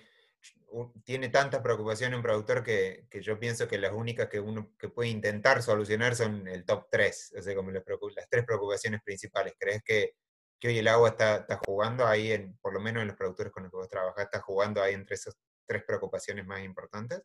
Tiene 1.05 1.31
tantas 1.31 1.63
preocupaciones 1.63 2.17
un 2.17 2.23
productor 2.23 2.63
que, 2.63 3.07
que, 3.11 3.23
yo 3.23 3.39
pienso 3.39 3.67
que 3.67 3.79
las 3.79 3.93
únicas 3.93 4.29
que 4.29 4.39
uno 4.39 4.73
que 4.79 4.89
puede 4.89 5.09
intentar 5.09 5.63
solucionar 5.63 6.15
son 6.15 6.47
el 6.47 6.65
top 6.65 6.89
3, 6.91 7.35
o 7.39 7.43
sea, 7.43 7.55
como 7.55 7.71
las, 7.71 7.83
las 8.15 8.29
tres 8.29 8.45
preocupaciones 8.45 9.01
principales. 9.03 9.55
¿Crees 9.59 9.83
que, 9.83 10.13
que, 10.61 10.69
hoy 10.69 10.79
el 10.79 10.89
agua 10.89 11.09
está, 11.11 11.37
está, 11.39 11.59
jugando 11.67 12.07
ahí, 12.07 12.33
en, 12.33 12.57
por 12.59 12.75
lo 12.75 12.81
menos 12.81 13.01
en 13.01 13.09
los 13.09 13.17
productores 13.17 13.53
con 13.53 13.63
los 13.63 13.73
que 13.73 13.79
vos 13.79 13.89
trabajás, 13.89 14.25
está 14.25 14.41
jugando 14.41 14.83
ahí 14.83 14.95
entre 14.95 15.15
esas 15.15 15.35
tres 15.67 15.83
preocupaciones 15.87 16.47
más 16.47 16.63
importantes? 16.63 17.23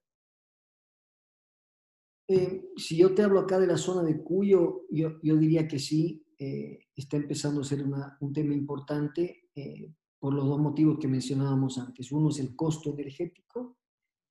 Eh, 2.27 2.69
si 2.77 2.97
yo 2.97 3.13
te 3.13 3.23
hablo 3.23 3.41
acá 3.41 3.59
de 3.59 3.67
la 3.67 3.77
zona 3.77 4.03
de 4.03 4.23
Cuyo, 4.23 4.85
yo, 4.89 5.19
yo 5.21 5.35
diría 5.35 5.67
que 5.67 5.79
sí, 5.79 6.25
eh, 6.39 6.87
está 6.95 7.17
empezando 7.17 7.61
a 7.61 7.65
ser 7.65 7.83
un 8.19 8.33
tema 8.33 8.53
importante 8.53 9.49
eh, 9.55 9.93
por 10.23 10.33
los 10.33 10.47
dos 10.47 10.57
motivos 10.57 10.99
que 10.99 11.09
mencionábamos 11.09 11.77
antes. 11.77 12.09
Uno 12.13 12.29
es 12.29 12.39
el 12.39 12.55
costo 12.55 12.93
energético 12.93 13.75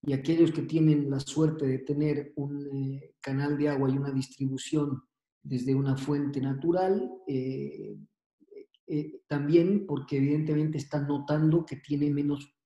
y 0.00 0.14
aquellos 0.14 0.50
que 0.50 0.62
tienen 0.62 1.10
la 1.10 1.20
suerte 1.20 1.66
de 1.66 1.80
tener 1.80 2.32
un 2.36 2.66
eh, 2.72 3.16
canal 3.20 3.58
de 3.58 3.68
agua 3.68 3.90
y 3.90 3.98
una 3.98 4.10
distribución 4.10 5.02
desde 5.42 5.74
una 5.74 5.94
fuente 5.98 6.40
natural, 6.40 7.12
también 9.28 9.84
porque 9.86 10.16
evidentemente 10.16 10.78
están 10.78 11.06
notando 11.06 11.66
que 11.66 11.76
tiene 11.76 12.10
menos 12.10 12.56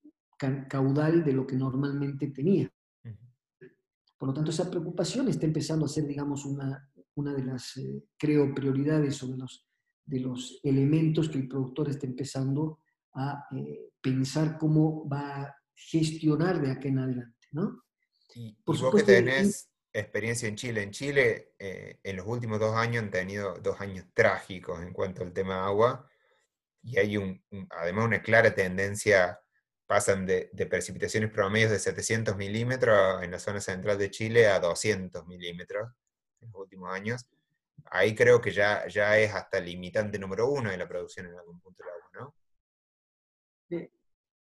caudal 0.69 1.25
de 1.25 1.33
lo 1.33 1.49
que 1.49 1.57
normalmente 1.57 2.29
tenía. 2.29 2.73
Por 4.17 4.29
lo 4.29 4.35
tanto, 4.35 4.53
esa 4.53 4.71
preocupación 4.71 5.27
está 5.27 5.47
empezando 5.47 5.87
a 5.87 5.89
ser, 5.89 6.07
digamos, 6.07 6.45
una, 6.45 6.93
una 7.17 7.35
de 7.35 7.45
las, 7.45 7.77
eh, 7.77 8.05
creo, 8.17 8.55
prioridades 8.55 9.21
o 9.25 9.27
de 9.27 9.37
los, 9.37 9.67
de 10.05 10.21
los 10.21 10.61
elementos 10.63 11.29
que 11.29 11.39
el 11.39 11.49
productor 11.49 11.89
está 11.89 12.07
empezando 12.07 12.79
a 13.17 13.47
eh, 13.57 13.91
pensar 14.01 14.59
cómo 14.59 15.09
va 15.09 15.43
a 15.43 15.57
gestionar 15.75 16.61
de 16.61 16.71
acá 16.71 16.89
en 16.89 16.99
adelante, 16.99 17.49
¿no? 17.53 17.83
Y, 18.35 18.53
Por 18.65 18.79
vos 18.79 18.95
que 18.95 19.03
tenés 19.03 19.71
experiencia 19.93 20.49
en 20.49 20.57
Chile, 20.57 20.83
en 20.83 20.91
Chile 20.91 21.55
eh, 21.59 21.99
en 22.03 22.17
los 22.17 22.27
últimos 22.27 22.61
dos 22.61 22.75
años 22.75 23.03
han 23.03 23.11
tenido 23.11 23.55
dos 23.63 23.81
años 23.81 24.05
trágicos 24.13 24.83
en 24.83 24.93
cuanto 24.93 25.23
al 25.23 25.33
tema 25.33 25.67
agua 25.67 26.07
y 26.83 26.99
hay 26.99 27.17
un, 27.17 27.43
además 27.71 28.05
una 28.05 28.23
clara 28.23 28.55
tendencia, 28.55 29.41
pasan 29.87 30.27
de, 30.27 30.51
de, 30.53 30.67
precipitaciones 30.67 31.31
promedios 31.31 31.71
de 31.71 31.79
700 31.79 32.37
milímetros 32.37 33.23
en 33.23 33.31
la 33.31 33.39
zona 33.39 33.61
central 33.61 33.99
de 33.99 34.11
Chile 34.11 34.49
a 34.49 34.61
200 34.61 35.27
milímetros 35.27 35.91
en 36.41 36.53
los 36.53 36.61
últimos 36.61 36.93
años, 36.93 37.27
ahí 37.91 38.15
creo 38.15 38.41
que 38.41 38.53
ya, 38.53 38.87
ya 38.89 39.19
es 39.19 39.33
hasta 39.33 39.61
limitante 39.61 40.19
número 40.19 40.49
uno 40.49 40.71
de 40.71 40.77
la 40.77 40.89
producción 40.89 41.27
en 41.27 41.39
algún 41.39 41.61
punto 41.61 41.83
del 41.83 41.93
agua, 41.93 42.11
¿no? 42.15 42.35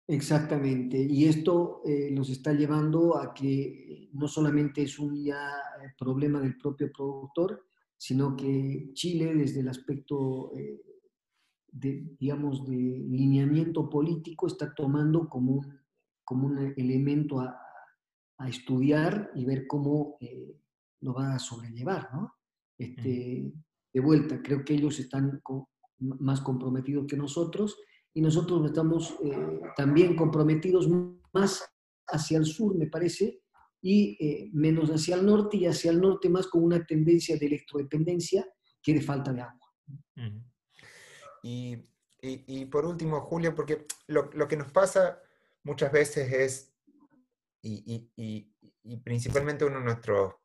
Exactamente, 0.08 0.98
y 0.98 1.24
esto 1.24 1.82
eh, 1.84 2.10
nos 2.12 2.30
está 2.30 2.52
llevando 2.52 3.18
a 3.18 3.34
que 3.34 4.08
no 4.12 4.28
solamente 4.28 4.82
es 4.82 5.00
un 5.00 5.20
ya 5.24 5.50
eh, 5.82 5.94
problema 5.98 6.40
del 6.40 6.56
propio 6.56 6.92
productor, 6.92 7.66
sino 7.96 8.36
que 8.36 8.90
Chile, 8.92 9.34
desde 9.34 9.60
el 9.60 9.68
aspecto, 9.68 10.52
eh, 10.56 10.80
de, 11.72 12.14
digamos, 12.20 12.64
de 12.64 12.76
lineamiento 12.76 13.90
político, 13.90 14.46
está 14.46 14.72
tomando 14.72 15.28
como 15.28 15.54
un, 15.54 15.80
como 16.22 16.46
un 16.46 16.72
elemento 16.76 17.40
a, 17.40 17.58
a 18.38 18.48
estudiar 18.48 19.32
y 19.34 19.44
ver 19.44 19.66
cómo 19.66 20.18
lo 21.00 21.14
va 21.14 21.34
a 21.34 21.38
sobrellevar, 21.40 22.10
¿no? 22.14 22.32
Este, 22.78 23.52
de 23.92 24.00
vuelta, 24.00 24.40
creo 24.40 24.64
que 24.64 24.74
ellos 24.74 25.00
están 25.00 25.42
más 25.98 26.40
comprometidos 26.42 27.06
que 27.06 27.16
nosotros 27.16 27.76
y 28.16 28.22
nosotros 28.22 28.64
estamos 28.64 29.14
eh, 29.22 29.60
también 29.76 30.16
comprometidos 30.16 30.88
más 31.34 31.62
hacia 32.08 32.38
el 32.38 32.46
sur, 32.46 32.74
me 32.74 32.86
parece, 32.86 33.42
y 33.82 34.16
eh, 34.18 34.50
menos 34.54 34.88
hacia 34.88 35.16
el 35.16 35.26
norte 35.26 35.58
y 35.58 35.66
hacia 35.66 35.90
el 35.90 36.00
norte 36.00 36.30
más 36.30 36.46
con 36.46 36.64
una 36.64 36.82
tendencia 36.86 37.36
de 37.36 37.44
electrodependencia 37.44 38.48
que 38.82 38.94
de 38.94 39.02
falta 39.02 39.34
de 39.34 39.42
agua. 39.42 39.72
y, 41.42 41.76
y, 42.22 42.64
por 42.64 42.86
último, 42.86 43.20
Julio, 43.20 43.54
porque 43.54 43.84
lo, 44.06 44.30
lo, 44.32 44.48
que 44.48 44.56
nos 44.56 44.72
pasa 44.72 45.20
muchas 45.62 45.92
veces 45.92 46.32
es, 46.32 46.74
y, 47.60 48.10
y 48.82 48.96
principalmente 48.96 49.66
uno 49.66 49.80
de 49.80 49.84
nuestros 49.84 50.36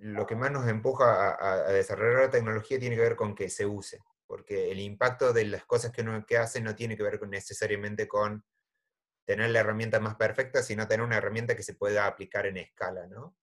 lo 0.00 0.26
que 0.26 0.36
más 0.36 0.52
nos 0.52 0.68
empuja 0.68 1.36
a, 1.40 1.72
desarrollar 1.72 2.24
la 2.24 2.30
tecnología 2.30 2.78
tiene 2.78 2.96
que 2.96 3.02
ver 3.02 3.16
con 3.16 3.34
que 3.34 3.48
se 3.48 3.66
use, 3.66 3.98
porque 4.30 4.70
el 4.70 4.78
impacto 4.78 5.32
de 5.32 5.44
las 5.44 5.64
cosas 5.64 5.90
que 5.90 6.02
uno 6.02 6.24
que 6.24 6.38
hace 6.38 6.60
no 6.60 6.76
tiene 6.76 6.96
que 6.96 7.02
ver 7.02 7.18
con, 7.18 7.30
necesariamente 7.30 8.06
con 8.06 8.44
tener 9.26 9.50
la 9.50 9.58
herramienta 9.58 9.98
más 9.98 10.14
perfecta, 10.14 10.62
sino 10.62 10.86
tener 10.86 11.04
una 11.04 11.16
herramienta 11.16 11.56
que 11.56 11.64
se 11.64 11.74
pueda 11.74 12.06
aplicar 12.06 12.46
en 12.46 12.58
escala, 12.58 13.08
¿no? 13.08 13.36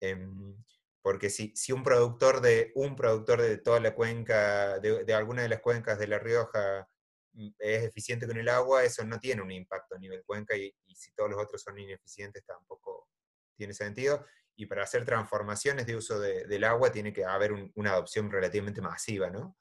Em, 0.00 0.54
porque 1.02 1.30
si, 1.30 1.52
si, 1.56 1.72
un 1.72 1.82
productor 1.82 2.40
de 2.40 2.70
un 2.76 2.94
productor 2.94 3.42
de 3.42 3.58
toda 3.58 3.80
la 3.80 3.92
cuenca, 3.92 4.78
de, 4.78 5.12
alguna 5.12 5.42
de 5.42 5.48
las 5.48 5.60
cuencas 5.60 5.98
de 5.98 6.06
La 6.06 6.20
Rioja 6.20 6.88
mm, 7.32 7.48
es 7.58 7.82
eficiente 7.82 8.28
con 8.28 8.38
el 8.38 8.48
agua, 8.48 8.84
eso 8.84 9.04
no 9.04 9.18
tiene 9.18 9.42
un 9.42 9.50
impacto 9.50 9.96
a 9.96 9.98
nivel 9.98 10.22
cuenca 10.24 10.56
y, 10.56 10.72
y 10.86 10.94
si 10.94 11.10
todos 11.10 11.28
los 11.30 11.42
otros 11.42 11.60
son 11.60 11.76
ineficientes 11.76 12.44
tampoco 12.46 13.08
tiene 13.56 13.74
sentido 13.74 14.24
y 14.54 14.66
para 14.66 14.84
hacer 14.84 15.04
transformaciones 15.04 15.86
de 15.86 15.96
uso 15.96 16.20
del 16.20 16.62
agua 16.62 16.92
tiene 16.92 17.12
que 17.12 17.24
haber 17.24 17.52
una 17.74 17.92
adopción 17.92 18.30
relativamente 18.30 18.80
masiva, 18.80 19.28
¿no? 19.28 19.56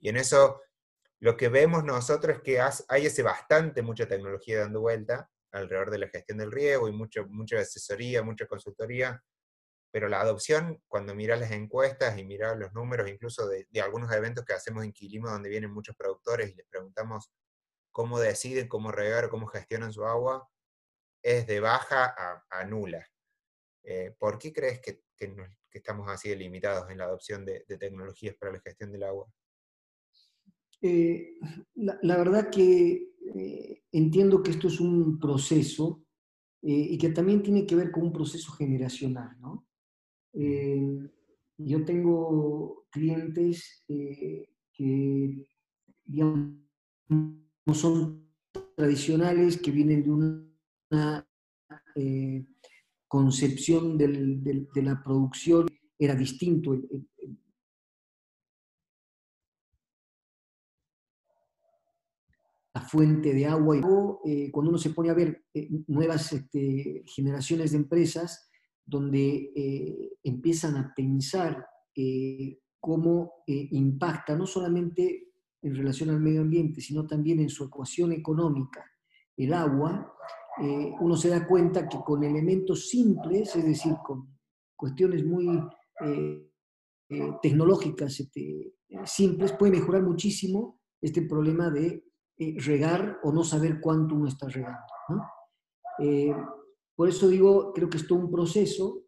Y 0.00 0.08
en 0.08 0.16
eso 0.16 0.60
lo 1.20 1.36
que 1.36 1.48
vemos 1.48 1.84
nosotros 1.84 2.36
es 2.36 2.42
que 2.42 2.60
hay 2.60 3.06
ese 3.06 3.22
bastante, 3.22 3.82
mucha 3.82 4.06
tecnología 4.08 4.60
dando 4.60 4.80
vuelta 4.80 5.30
alrededor 5.52 5.90
de 5.90 5.98
la 5.98 6.08
gestión 6.08 6.38
del 6.38 6.52
riego 6.52 6.88
y 6.88 6.92
mucho, 6.92 7.26
mucha 7.28 7.58
asesoría, 7.58 8.22
mucha 8.22 8.46
consultoría, 8.46 9.22
pero 9.92 10.08
la 10.08 10.20
adopción, 10.20 10.80
cuando 10.86 11.14
miras 11.14 11.40
las 11.40 11.50
encuestas 11.50 12.16
y 12.16 12.24
miras 12.24 12.56
los 12.56 12.72
números, 12.72 13.10
incluso 13.10 13.48
de, 13.48 13.66
algunos 13.82 14.12
eventos 14.12 14.44
que 14.44 14.52
hacemos 14.52 14.84
en 14.84 14.92
Quilimo, 14.92 15.28
donde 15.28 15.48
vienen 15.48 15.72
muchos 15.72 15.96
productores 15.96 16.50
y 16.50 16.54
les 16.54 16.66
preguntamos 16.66 17.30
cómo 17.90 18.20
deciden, 18.20 18.68
cómo 18.68 18.92
regar, 18.92 19.28
cómo 19.28 19.46
gestionan 19.48 19.92
su 19.92 20.04
agua, 20.04 20.48
es 21.22 21.46
de 21.46 21.60
baja 21.60 22.14
a 22.48 22.64
nula. 22.64 23.06
Eh, 23.82 24.14
¿Por 24.18 24.38
qué 24.38 24.52
crees 24.52 24.80
que, 24.80 25.02
estamos 25.72 26.08
así 26.08 26.34
limitados 26.34 26.90
en 26.90 26.98
la 26.98 27.04
adopción 27.04 27.44
de, 27.44 27.60
tecnologías 27.78 28.34
para 28.36 28.52
la 28.52 28.60
gestión 28.60 28.92
del 28.92 29.04
agua? 29.04 29.30
Eh, 30.82 31.34
la, 31.74 32.16
verdad 32.16 32.50
que 32.50 33.12
eh, 33.34 33.82
entiendo 33.92 34.42
que 34.42 34.52
esto 34.52 34.68
es 34.68 34.80
un 34.80 35.18
proceso 35.18 36.04
y 36.62 36.98
que 36.98 37.08
también 37.08 37.42
tiene 37.42 37.64
que 37.66 37.74
ver 37.74 37.90
con 37.90 38.02
un 38.02 38.12
proceso 38.12 38.52
generacional, 38.52 39.34
¿no? 39.40 39.66
yo 41.56 41.84
tengo 41.86 42.86
clientes 42.90 43.82
que, 43.86 45.46
digamos, 46.04 46.50
no 47.08 47.74
son 47.74 48.28
tradicionales, 48.76 49.56
que 49.56 49.70
vienen 49.70 50.02
de 50.02 50.10
una 50.10 51.26
concepción 53.08 53.96
de 53.96 54.66
la 54.82 55.02
producción 55.02 55.66
era 55.98 56.14
distinto. 56.14 56.78
Fuente 62.90 63.32
de 63.32 63.46
agua 63.46 63.76
y 63.76 63.80
eh, 64.30 64.50
cuando 64.50 64.70
uno 64.70 64.78
se 64.78 64.90
pone 64.90 65.10
a 65.10 65.14
ver 65.14 65.44
eh, 65.54 65.68
nuevas 65.88 66.32
este, 66.32 67.04
generaciones 67.06 67.72
de 67.72 67.78
empresas 67.78 68.50
donde 68.84 69.52
eh, 69.54 70.12
empiezan 70.22 70.76
a 70.76 70.92
pensar 70.94 71.66
cómo 72.78 73.42
impacta 73.46 74.34
no 74.36 74.46
solamente 74.46 75.32
en 75.60 75.74
relación 75.74 76.08
al 76.08 76.20
medio 76.20 76.40
ambiente, 76.40 76.80
sino 76.80 77.06
también 77.06 77.40
en 77.40 77.50
su 77.50 77.64
ecuación 77.64 78.12
económica 78.12 78.82
el 79.44 79.54
agua, 79.54 80.14
eh, 80.60 80.92
uno 81.00 81.16
se 81.16 81.30
da 81.30 81.46
cuenta 81.46 81.88
que 81.88 81.98
con 82.04 82.22
elementos 82.22 82.88
simples, 82.88 83.56
es 83.56 83.64
decir, 83.64 83.94
con 84.04 84.36
cuestiones 84.76 85.24
muy 85.24 85.46
eh, 86.04 86.50
eh, 87.08 87.32
tecnológicas 87.40 88.20
este, 88.20 88.74
simples, 89.04 89.52
puede 89.52 89.78
mejorar 89.78 90.02
muchísimo 90.02 90.80
este 91.00 91.22
problema 91.22 91.70
de 91.70 92.04
regar 92.58 93.18
o 93.22 93.32
no 93.32 93.44
saber 93.44 93.80
cuánto 93.80 94.14
uno 94.14 94.28
está 94.28 94.48
regando. 94.48 94.86
por 96.96 97.08
eso 97.08 97.28
digo, 97.28 97.72
creo 97.72 97.90
que 97.90 97.98
es 97.98 98.06
todo 98.06 98.18
un 98.18 98.30
proceso 98.30 99.04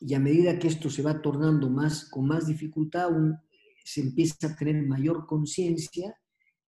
y 0.00 0.14
a 0.14 0.20
medida 0.20 0.58
que 0.58 0.68
esto 0.68 0.90
se 0.90 1.02
va 1.02 1.22
tornando 1.22 1.70
más, 1.70 2.08
con 2.10 2.26
más 2.26 2.46
dificultad, 2.46 3.10
se 3.84 4.00
empieza 4.00 4.48
a 4.48 4.56
tener 4.56 4.84
mayor 4.86 5.26
conciencia 5.26 6.16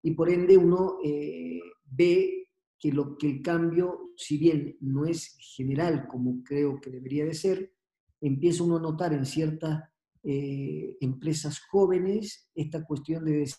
y 0.04 0.12
por 0.12 0.30
ende 0.30 0.58
uno 0.58 0.98
eh, 1.04 1.60
ve 1.86 2.50
que, 2.78 2.92
lo, 2.92 3.18
que 3.18 3.30
el 3.30 3.42
cambio, 3.42 4.12
si 4.18 4.38
bien 4.38 4.78
no 4.82 5.06
es 5.06 5.38
general 5.56 6.08
como 6.08 6.44
creo 6.44 6.82
que 6.82 6.90
debería 6.90 7.26
de 7.26 7.34
ser, 7.34 7.74
empieza 8.20 8.64
uno 8.64 8.78
a 8.78 8.82
notar 8.82 9.14
en 9.14 9.26
ciertas 9.26 9.84
eh, 10.24 10.98
empresas 11.00 11.60
jóvenes 11.70 12.50
esta 12.54 12.84
cuestión 12.84 13.26
de 13.26 13.50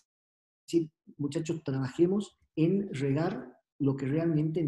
decir, 0.65 0.91
muchachos, 1.17 1.63
trabajemos 1.63 2.37
en 2.55 2.93
regar 2.93 3.57
lo 3.79 3.95
que 3.95 4.05
realmente 4.05 4.63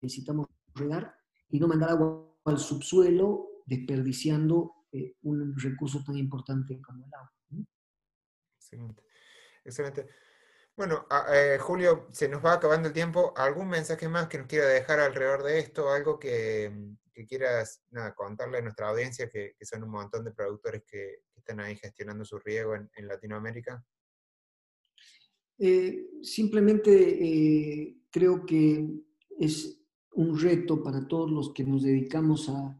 necesitamos 0.00 0.46
regar 0.74 1.14
y 1.48 1.58
no 1.58 1.68
mandar 1.68 1.90
agua 1.90 2.36
al 2.44 2.58
subsuelo 2.58 3.62
desperdiciando 3.66 4.86
eh, 4.92 5.16
un 5.22 5.56
recurso 5.58 6.02
tan 6.04 6.16
importante 6.16 6.80
como 6.80 7.04
el 7.04 7.14
agua. 7.14 7.32
Excelente. 8.58 9.02
Excelente. 9.64 10.06
Bueno, 10.76 11.06
eh, 11.32 11.58
Julio, 11.58 12.08
se 12.12 12.28
nos 12.28 12.44
va 12.44 12.54
acabando 12.54 12.88
el 12.88 12.94
tiempo. 12.94 13.32
¿Algún 13.36 13.68
mensaje 13.68 14.08
más 14.08 14.28
que 14.28 14.38
nos 14.38 14.46
quiera 14.46 14.66
dejar 14.66 15.00
alrededor 15.00 15.42
de 15.42 15.58
esto? 15.58 15.90
¿Algo 15.90 16.18
que, 16.18 16.70
quieras 17.26 17.82
contarle 18.14 18.58
a 18.58 18.60
nuestra 18.60 18.90
audiencia, 18.90 19.30
que, 19.30 19.56
son 19.62 19.84
un 19.84 19.90
montón 19.90 20.24
de 20.24 20.32
productores 20.32 20.82
que, 20.86 21.22
están 21.34 21.60
ahí 21.60 21.76
gestionando 21.76 22.24
su 22.24 22.38
riego 22.38 22.74
en, 22.74 23.08
Latinoamérica? 23.08 23.82
Eh, 25.58 26.10
simplemente 26.22 27.96
creo 28.10 28.44
que 28.44 28.88
es 29.38 29.78
un 30.12 30.38
reto 30.38 30.82
para 30.82 31.06
todos 31.06 31.30
los 31.30 31.52
que 31.52 31.64
nos 31.64 31.82
dedicamos 31.82 32.48
a, 32.48 32.78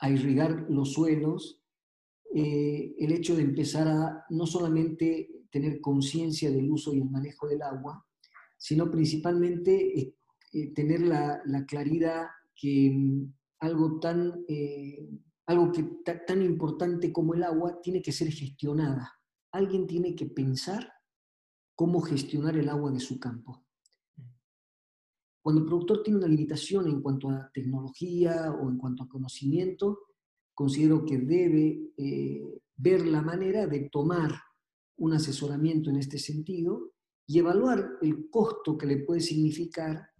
a, 0.00 0.10
irrigar 0.10 0.66
los 0.68 0.92
suelos, 0.92 1.62
eh, 2.34 2.94
el 2.98 3.12
hecho 3.12 3.36
de 3.36 3.42
empezar 3.42 3.88
a 3.88 4.24
no 4.30 4.46
solamente 4.46 5.46
tener 5.50 5.80
conciencia 5.80 6.50
del 6.50 6.70
uso 6.70 6.94
y 6.94 6.98
el 6.98 7.10
manejo 7.10 7.48
del 7.48 7.62
agua, 7.62 8.04
sino 8.56 8.90
principalmente 8.90 9.98
eh, 9.98 10.14
eh, 10.52 10.72
tener 10.74 11.00
la, 11.00 11.42
claridad 11.66 12.26
que 12.54 12.90
mm, 12.94 13.32
algo 13.60 13.98
tan, 13.98 14.44
algo 15.46 15.72
que 15.72 15.82
tan 16.26 16.42
importante 16.42 17.12
como 17.12 17.34
el 17.34 17.42
agua 17.42 17.80
tiene 17.82 18.02
que 18.02 18.12
ser 18.12 18.30
gestionada. 18.30 19.12
Alguien 19.50 19.86
tiene 19.86 20.14
que 20.14 20.26
pensar 20.26 20.92
cómo 21.78 22.00
gestionar 22.00 22.56
el 22.56 22.68
agua 22.68 22.90
de 22.90 22.98
su 22.98 23.20
campo. 23.20 23.64
Cuando 25.40 25.60
el 25.60 25.66
productor 25.68 26.02
tiene 26.02 26.18
una 26.18 26.26
limitación 26.26 26.88
en 26.88 27.00
cuanto 27.00 27.30
a 27.30 27.52
tecnología 27.54 28.50
o 28.50 28.68
en 28.68 28.78
cuanto 28.78 29.04
a 29.04 29.08
conocimiento, 29.08 30.00
considero 30.52 31.04
que 31.04 31.18
debe 31.18 31.92
eh, 31.96 32.62
ver 32.76 33.06
la 33.06 33.22
manera 33.22 33.68
de 33.68 33.88
tomar 33.90 34.32
un 34.96 35.12
asesoramiento 35.12 35.88
en 35.90 35.98
este 35.98 36.18
sentido 36.18 36.94
y 37.28 37.38
evaluar 37.38 37.92
el 38.02 38.28
costo 38.28 38.76
que 38.76 38.86
le 38.86 39.04
puede 39.04 39.20
significar 39.20 40.10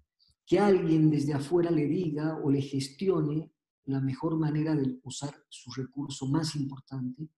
que 0.47 0.61
alguien 0.61 1.11
desde 1.11 1.35
afuera 1.35 1.73
le 1.73 1.89
diga 1.89 2.39
o 2.41 2.53
le 2.53 2.63
gestione 2.63 3.51
la 3.87 4.01
mejor 4.01 4.39
manera 4.39 4.77
de 4.77 5.01
usar 5.03 5.35
su 5.49 5.73
recurso 5.73 6.29
más 6.29 6.55
importante 6.55 7.29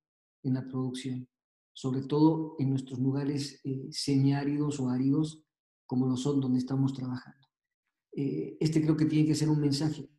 en 0.42 0.52
la 0.52 0.66
producción, 0.68 1.26
sobre 1.80 2.02
todo 2.02 2.56
en 2.58 2.68
nuestros 2.68 2.98
lugares 2.98 3.58
eh, 3.64 3.88
semiáridos 3.90 4.78
o 4.80 4.90
áridos 4.90 5.42
como 5.86 6.06
lo 6.06 6.14
son 6.14 6.38
donde 6.38 6.58
estamos 6.58 6.92
trabajando. 6.92 7.48
Eh, 8.12 8.58
este 8.60 8.82
creo 8.82 8.98
que 8.98 9.06
tiene 9.06 9.26
que 9.26 9.34
ser 9.34 9.48
un 9.48 9.60
mensaje 9.60 10.10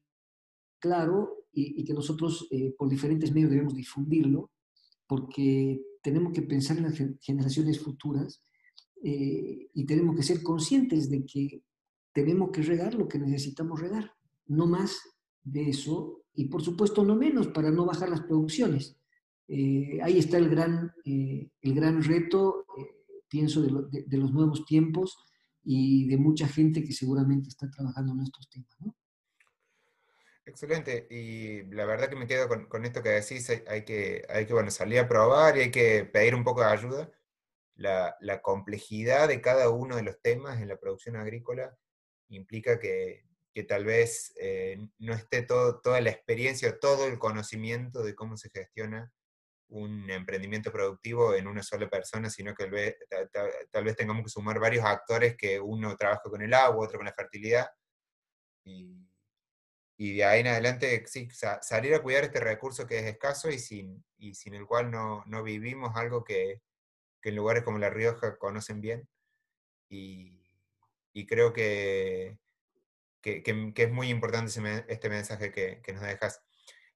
claro 0.80 1.46
y, 1.54 1.84
que 1.84 1.94
nosotros 1.94 2.48
eh, 2.50 2.74
por 2.76 2.90
diferentes 2.90 3.32
medios 3.32 3.52
debemos 3.52 3.76
difundirlo, 3.76 4.50
porque 5.06 5.80
tenemos 6.02 6.34
que 6.34 6.42
pensar 6.42 6.78
en 6.78 6.84
las 6.86 6.98
generaciones 7.22 7.80
futuras 7.80 8.44
eh, 9.04 9.70
y 9.72 9.86
tenemos 9.86 10.16
que 10.16 10.24
ser 10.24 10.42
conscientes 10.42 11.12
de 11.12 11.24
que 11.28 11.64
tenemos 12.12 12.50
que 12.50 12.64
regar 12.64 12.96
lo 12.96 13.08
que 13.08 13.20
necesitamos 13.20 13.80
regar, 13.80 14.12
no 14.48 14.66
más 14.66 15.00
de 15.44 15.70
eso 15.70 16.24
y 16.34 16.46
por 16.46 16.64
supuesto 16.64 17.04
no 17.04 17.16
menos 17.16 17.50
para 17.50 17.70
no 17.70 17.86
bajar 17.86 18.10
las 18.10 18.22
producciones. 18.22 18.98
Ahí 20.02 20.18
está 20.18 20.38
el 20.38 20.50
gran, 20.50 20.94
el 21.06 21.76
gran 21.76 22.02
reto, 22.04 22.66
pienso, 23.28 23.62
de, 23.62 24.18
los 24.18 24.32
nuevos 24.32 24.66
tiempos 24.66 25.18
y 25.64 26.08
de 26.08 26.18
mucha 26.18 26.48
gente 26.48 26.84
que 26.84 26.94
seguramente 26.94 27.50
está 27.50 27.70
trabajando 27.70 28.14
en 28.14 28.22
estos 28.22 28.50
temas. 28.50 28.96
Excelente, 30.46 31.08
y 31.10 31.64
la 31.74 31.86
verdad 31.86 32.10
que 32.10 32.16
me 32.16 32.28
quedo 32.28 32.48
con, 32.68 32.86
esto 32.86 33.04
que 33.04 33.10
decís, 33.10 33.50
hay 33.68 33.86
que, 33.86 34.26
hay 34.28 34.46
que 34.46 34.54
bueno, 34.54 34.72
salir 34.72 35.00
a 35.00 35.08
probar 35.08 35.58
y 35.58 35.62
hay 35.62 35.72
que 35.72 36.06
pedir 36.06 36.36
un 36.36 36.44
poco 36.44 36.62
de 36.62 36.68
ayuda. 36.68 37.12
La, 37.76 38.42
complejidad 38.42 39.28
de 39.28 39.42
cada 39.42 39.70
uno 39.70 39.96
de 39.96 40.04
los 40.04 40.22
temas 40.22 40.62
en 40.62 40.68
la 40.68 40.78
producción 40.78 41.16
agrícola 41.16 41.78
implica 42.30 42.80
que, 42.80 43.26
que 43.54 43.64
tal 43.64 43.86
vez 43.86 44.34
eh, 44.40 44.78
no 45.00 45.14
esté 45.14 45.42
todo, 45.42 45.80
toda 45.80 46.02
la 46.02 46.10
experiencia, 46.10 46.80
todo 46.80 47.08
el 47.08 47.20
conocimiento 47.20 48.04
de 48.04 48.16
cómo 48.16 48.38
se 48.38 48.50
gestiona 48.50 49.12
un 49.72 50.10
emprendimiento 50.10 50.72
productivo 50.72 51.34
en 51.34 51.48
una 51.48 51.64
sola 51.64 51.90
persona, 51.90 52.30
sino 52.30 52.54
que 52.54 52.66
tal 53.72 53.84
vez, 53.84 53.96
tengamos 53.96 54.24
que 54.24 54.30
sumar 54.30 54.60
varios 54.60 54.84
actores 54.86 55.36
que 55.38 55.60
uno 55.60 55.96
trabaja 55.96 56.24
con 56.24 56.42
el 56.42 56.54
agua, 56.54 56.86
otro 56.86 57.00
con 57.00 57.06
la 57.06 57.14
fertilidad. 57.14 57.70
Y, 58.66 59.08
de 59.98 60.26
ahí 60.26 60.42
en 60.42 60.48
adelante, 60.48 61.04
sí, 61.08 61.30
salir 61.62 61.94
a 61.94 62.02
cuidar 62.02 62.26
este 62.26 62.40
recurso 62.40 62.88
que 62.88 63.00
es 63.00 63.06
escaso 63.06 63.50
y 63.50 63.60
sin, 63.60 64.04
y 64.18 64.34
sin 64.34 64.56
el 64.56 64.66
cual 64.66 64.92
no, 64.92 65.44
vivimos 65.44 65.96
algo 65.96 66.24
que, 66.24 66.62
en 67.24 67.36
lugares 67.36 67.64
como 67.64 67.78
La 67.78 67.90
Rioja 67.90 68.38
conocen 68.38 68.82
bien. 68.82 69.08
Y, 69.90 70.42
creo 71.28 71.54
que, 71.54 72.40
que, 73.22 73.74
es 73.76 73.92
muy 73.92 74.10
importante 74.10 74.52
este 74.90 75.10
mensaje 75.10 75.52
que, 75.52 75.82
que 75.82 75.94
nos 75.94 76.04
dejas. 76.04 76.42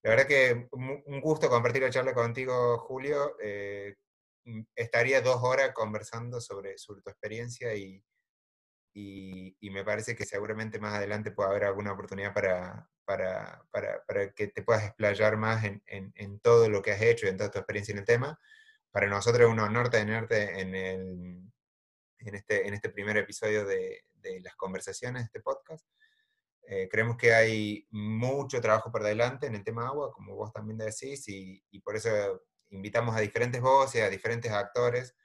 La 0.05 0.11
verdad 0.11 0.27
que 0.27 0.67
un 0.71 1.19
gusto 1.19 1.49
compartir 1.49 1.81
la 1.81 1.89
charla 1.89 2.13
contigo, 2.13 2.77
Julio. 2.77 3.37
Eh, 3.41 3.95
mm, 4.43 4.61
estaría 4.75 5.19
dos 5.19 5.41
horas 5.41 5.71
conversando 5.73 6.39
sobre, 6.39 6.77
sobre 6.77 7.01
tu 7.01 7.09
experiencia 7.09 7.73
y, 7.73 8.03
y, 8.93 9.69
me 9.71 9.83
parece 9.83 10.15
que 10.15 10.23
seguramente 10.23 10.79
más 10.79 10.93
adelante 10.93 11.31
puede 11.31 11.49
haber 11.49 11.63
alguna 11.63 11.93
oportunidad 11.93 12.35
para, 12.35 12.87
para, 13.03 13.65
para, 13.71 14.05
para 14.05 14.31
que 14.33 14.49
te 14.49 14.61
puedas 14.61 14.83
explayar 14.85 15.37
más 15.37 15.63
en, 15.63 15.81
en, 15.87 16.13
en, 16.15 16.39
todo 16.39 16.69
lo 16.69 16.83
que 16.83 16.91
has 16.91 17.01
hecho 17.01 17.25
y 17.25 17.29
en 17.29 17.37
toda 17.37 17.49
tu 17.49 17.57
experiencia 17.57 17.93
en 17.93 17.97
el 17.97 18.05
tema. 18.05 18.39
Para 18.91 19.07
nosotros 19.07 19.47
es 19.47 19.51
un 19.51 19.59
honor 19.59 19.89
tenerte 19.89 20.61
en, 20.61 20.75
el, 20.75 21.51
en, 22.19 22.35
este, 22.35 22.67
en 22.67 22.75
este 22.75 22.89
primer 22.89 23.17
episodio 23.17 23.65
de, 23.65 24.05
de 24.13 24.39
las 24.41 24.55
conversaciones 24.55 25.23
de 25.23 25.25
este 25.25 25.41
podcast. 25.41 25.83
Eh, 26.67 26.87
creemos 26.89 27.17
que 27.17 27.33
hay 27.33 27.87
mucho 27.91 28.59
trabajo 28.59 28.91
por 28.91 29.03
delante 29.03 29.47
en 29.47 29.55
el 29.55 29.63
tema 29.63 29.87
agua, 29.87 30.11
como 30.11 30.35
vos 30.35 30.51
también 30.51 30.77
decís, 30.77 31.27
y, 31.27 31.63
y 31.69 31.79
por 31.79 31.95
eso 31.95 32.09
invitamos 32.69 33.15
a 33.15 33.19
diferentes 33.19 33.61
voces, 33.61 34.01
a 34.03 34.09
diferentes 34.09 34.51
actores, 34.51 35.15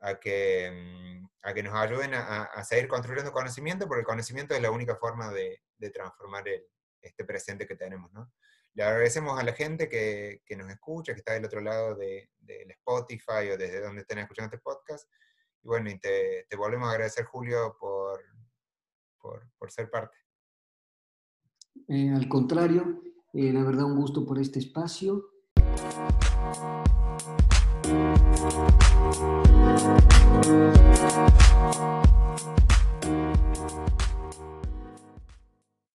a 0.00 0.18
que, 0.18 0.70
mm, 0.70 1.28
a 1.42 1.54
que 1.54 1.62
nos 1.62 1.74
ayuden 1.74 2.14
a, 2.14 2.44
a, 2.44 2.64
seguir 2.64 2.88
construyendo 2.88 3.32
conocimiento, 3.32 3.86
porque 3.86 4.00
el 4.00 4.06
conocimiento 4.06 4.54
es 4.54 4.62
la 4.62 4.70
única 4.70 4.96
forma 4.96 5.32
de, 5.32 5.62
de 5.78 5.90
transformar 5.90 6.46
el, 6.48 6.66
este 7.00 7.24
presente 7.24 7.66
que 7.66 7.76
tenemos. 7.76 8.12
¿no? 8.12 8.32
Le 8.74 8.82
agradecemos 8.82 9.38
a 9.38 9.44
la 9.44 9.52
gente 9.52 9.88
que, 9.88 10.42
que, 10.44 10.56
nos 10.56 10.68
escucha, 10.70 11.12
que 11.12 11.20
está 11.20 11.32
del 11.32 11.44
otro 11.44 11.60
lado 11.60 11.94
del 11.94 12.28
de, 12.38 12.66
Spotify 12.70 13.50
o 13.52 13.56
desde 13.56 13.80
donde 13.80 14.02
estén 14.02 14.18
escuchando 14.18 14.54
este 14.54 14.62
podcast. 14.62 15.08
Y 15.62 15.68
bueno, 15.68 15.90
y 15.90 15.98
te, 15.98 16.46
te 16.48 16.56
volvemos 16.56 16.88
a 16.88 16.92
agradecer, 16.92 17.24
Julio, 17.24 17.76
por, 17.78 18.22
por, 19.18 19.50
por 19.58 19.70
ser 19.70 19.90
parte. 19.90 20.16
Eh, 21.88 22.10
al 22.10 22.28
contrario, 22.28 23.02
eh, 23.32 23.52
la 23.52 23.62
verdad 23.64 23.86
un 23.86 23.96
gusto 23.96 24.24
por 24.24 24.38
este 24.38 24.58
espacio. 24.58 25.30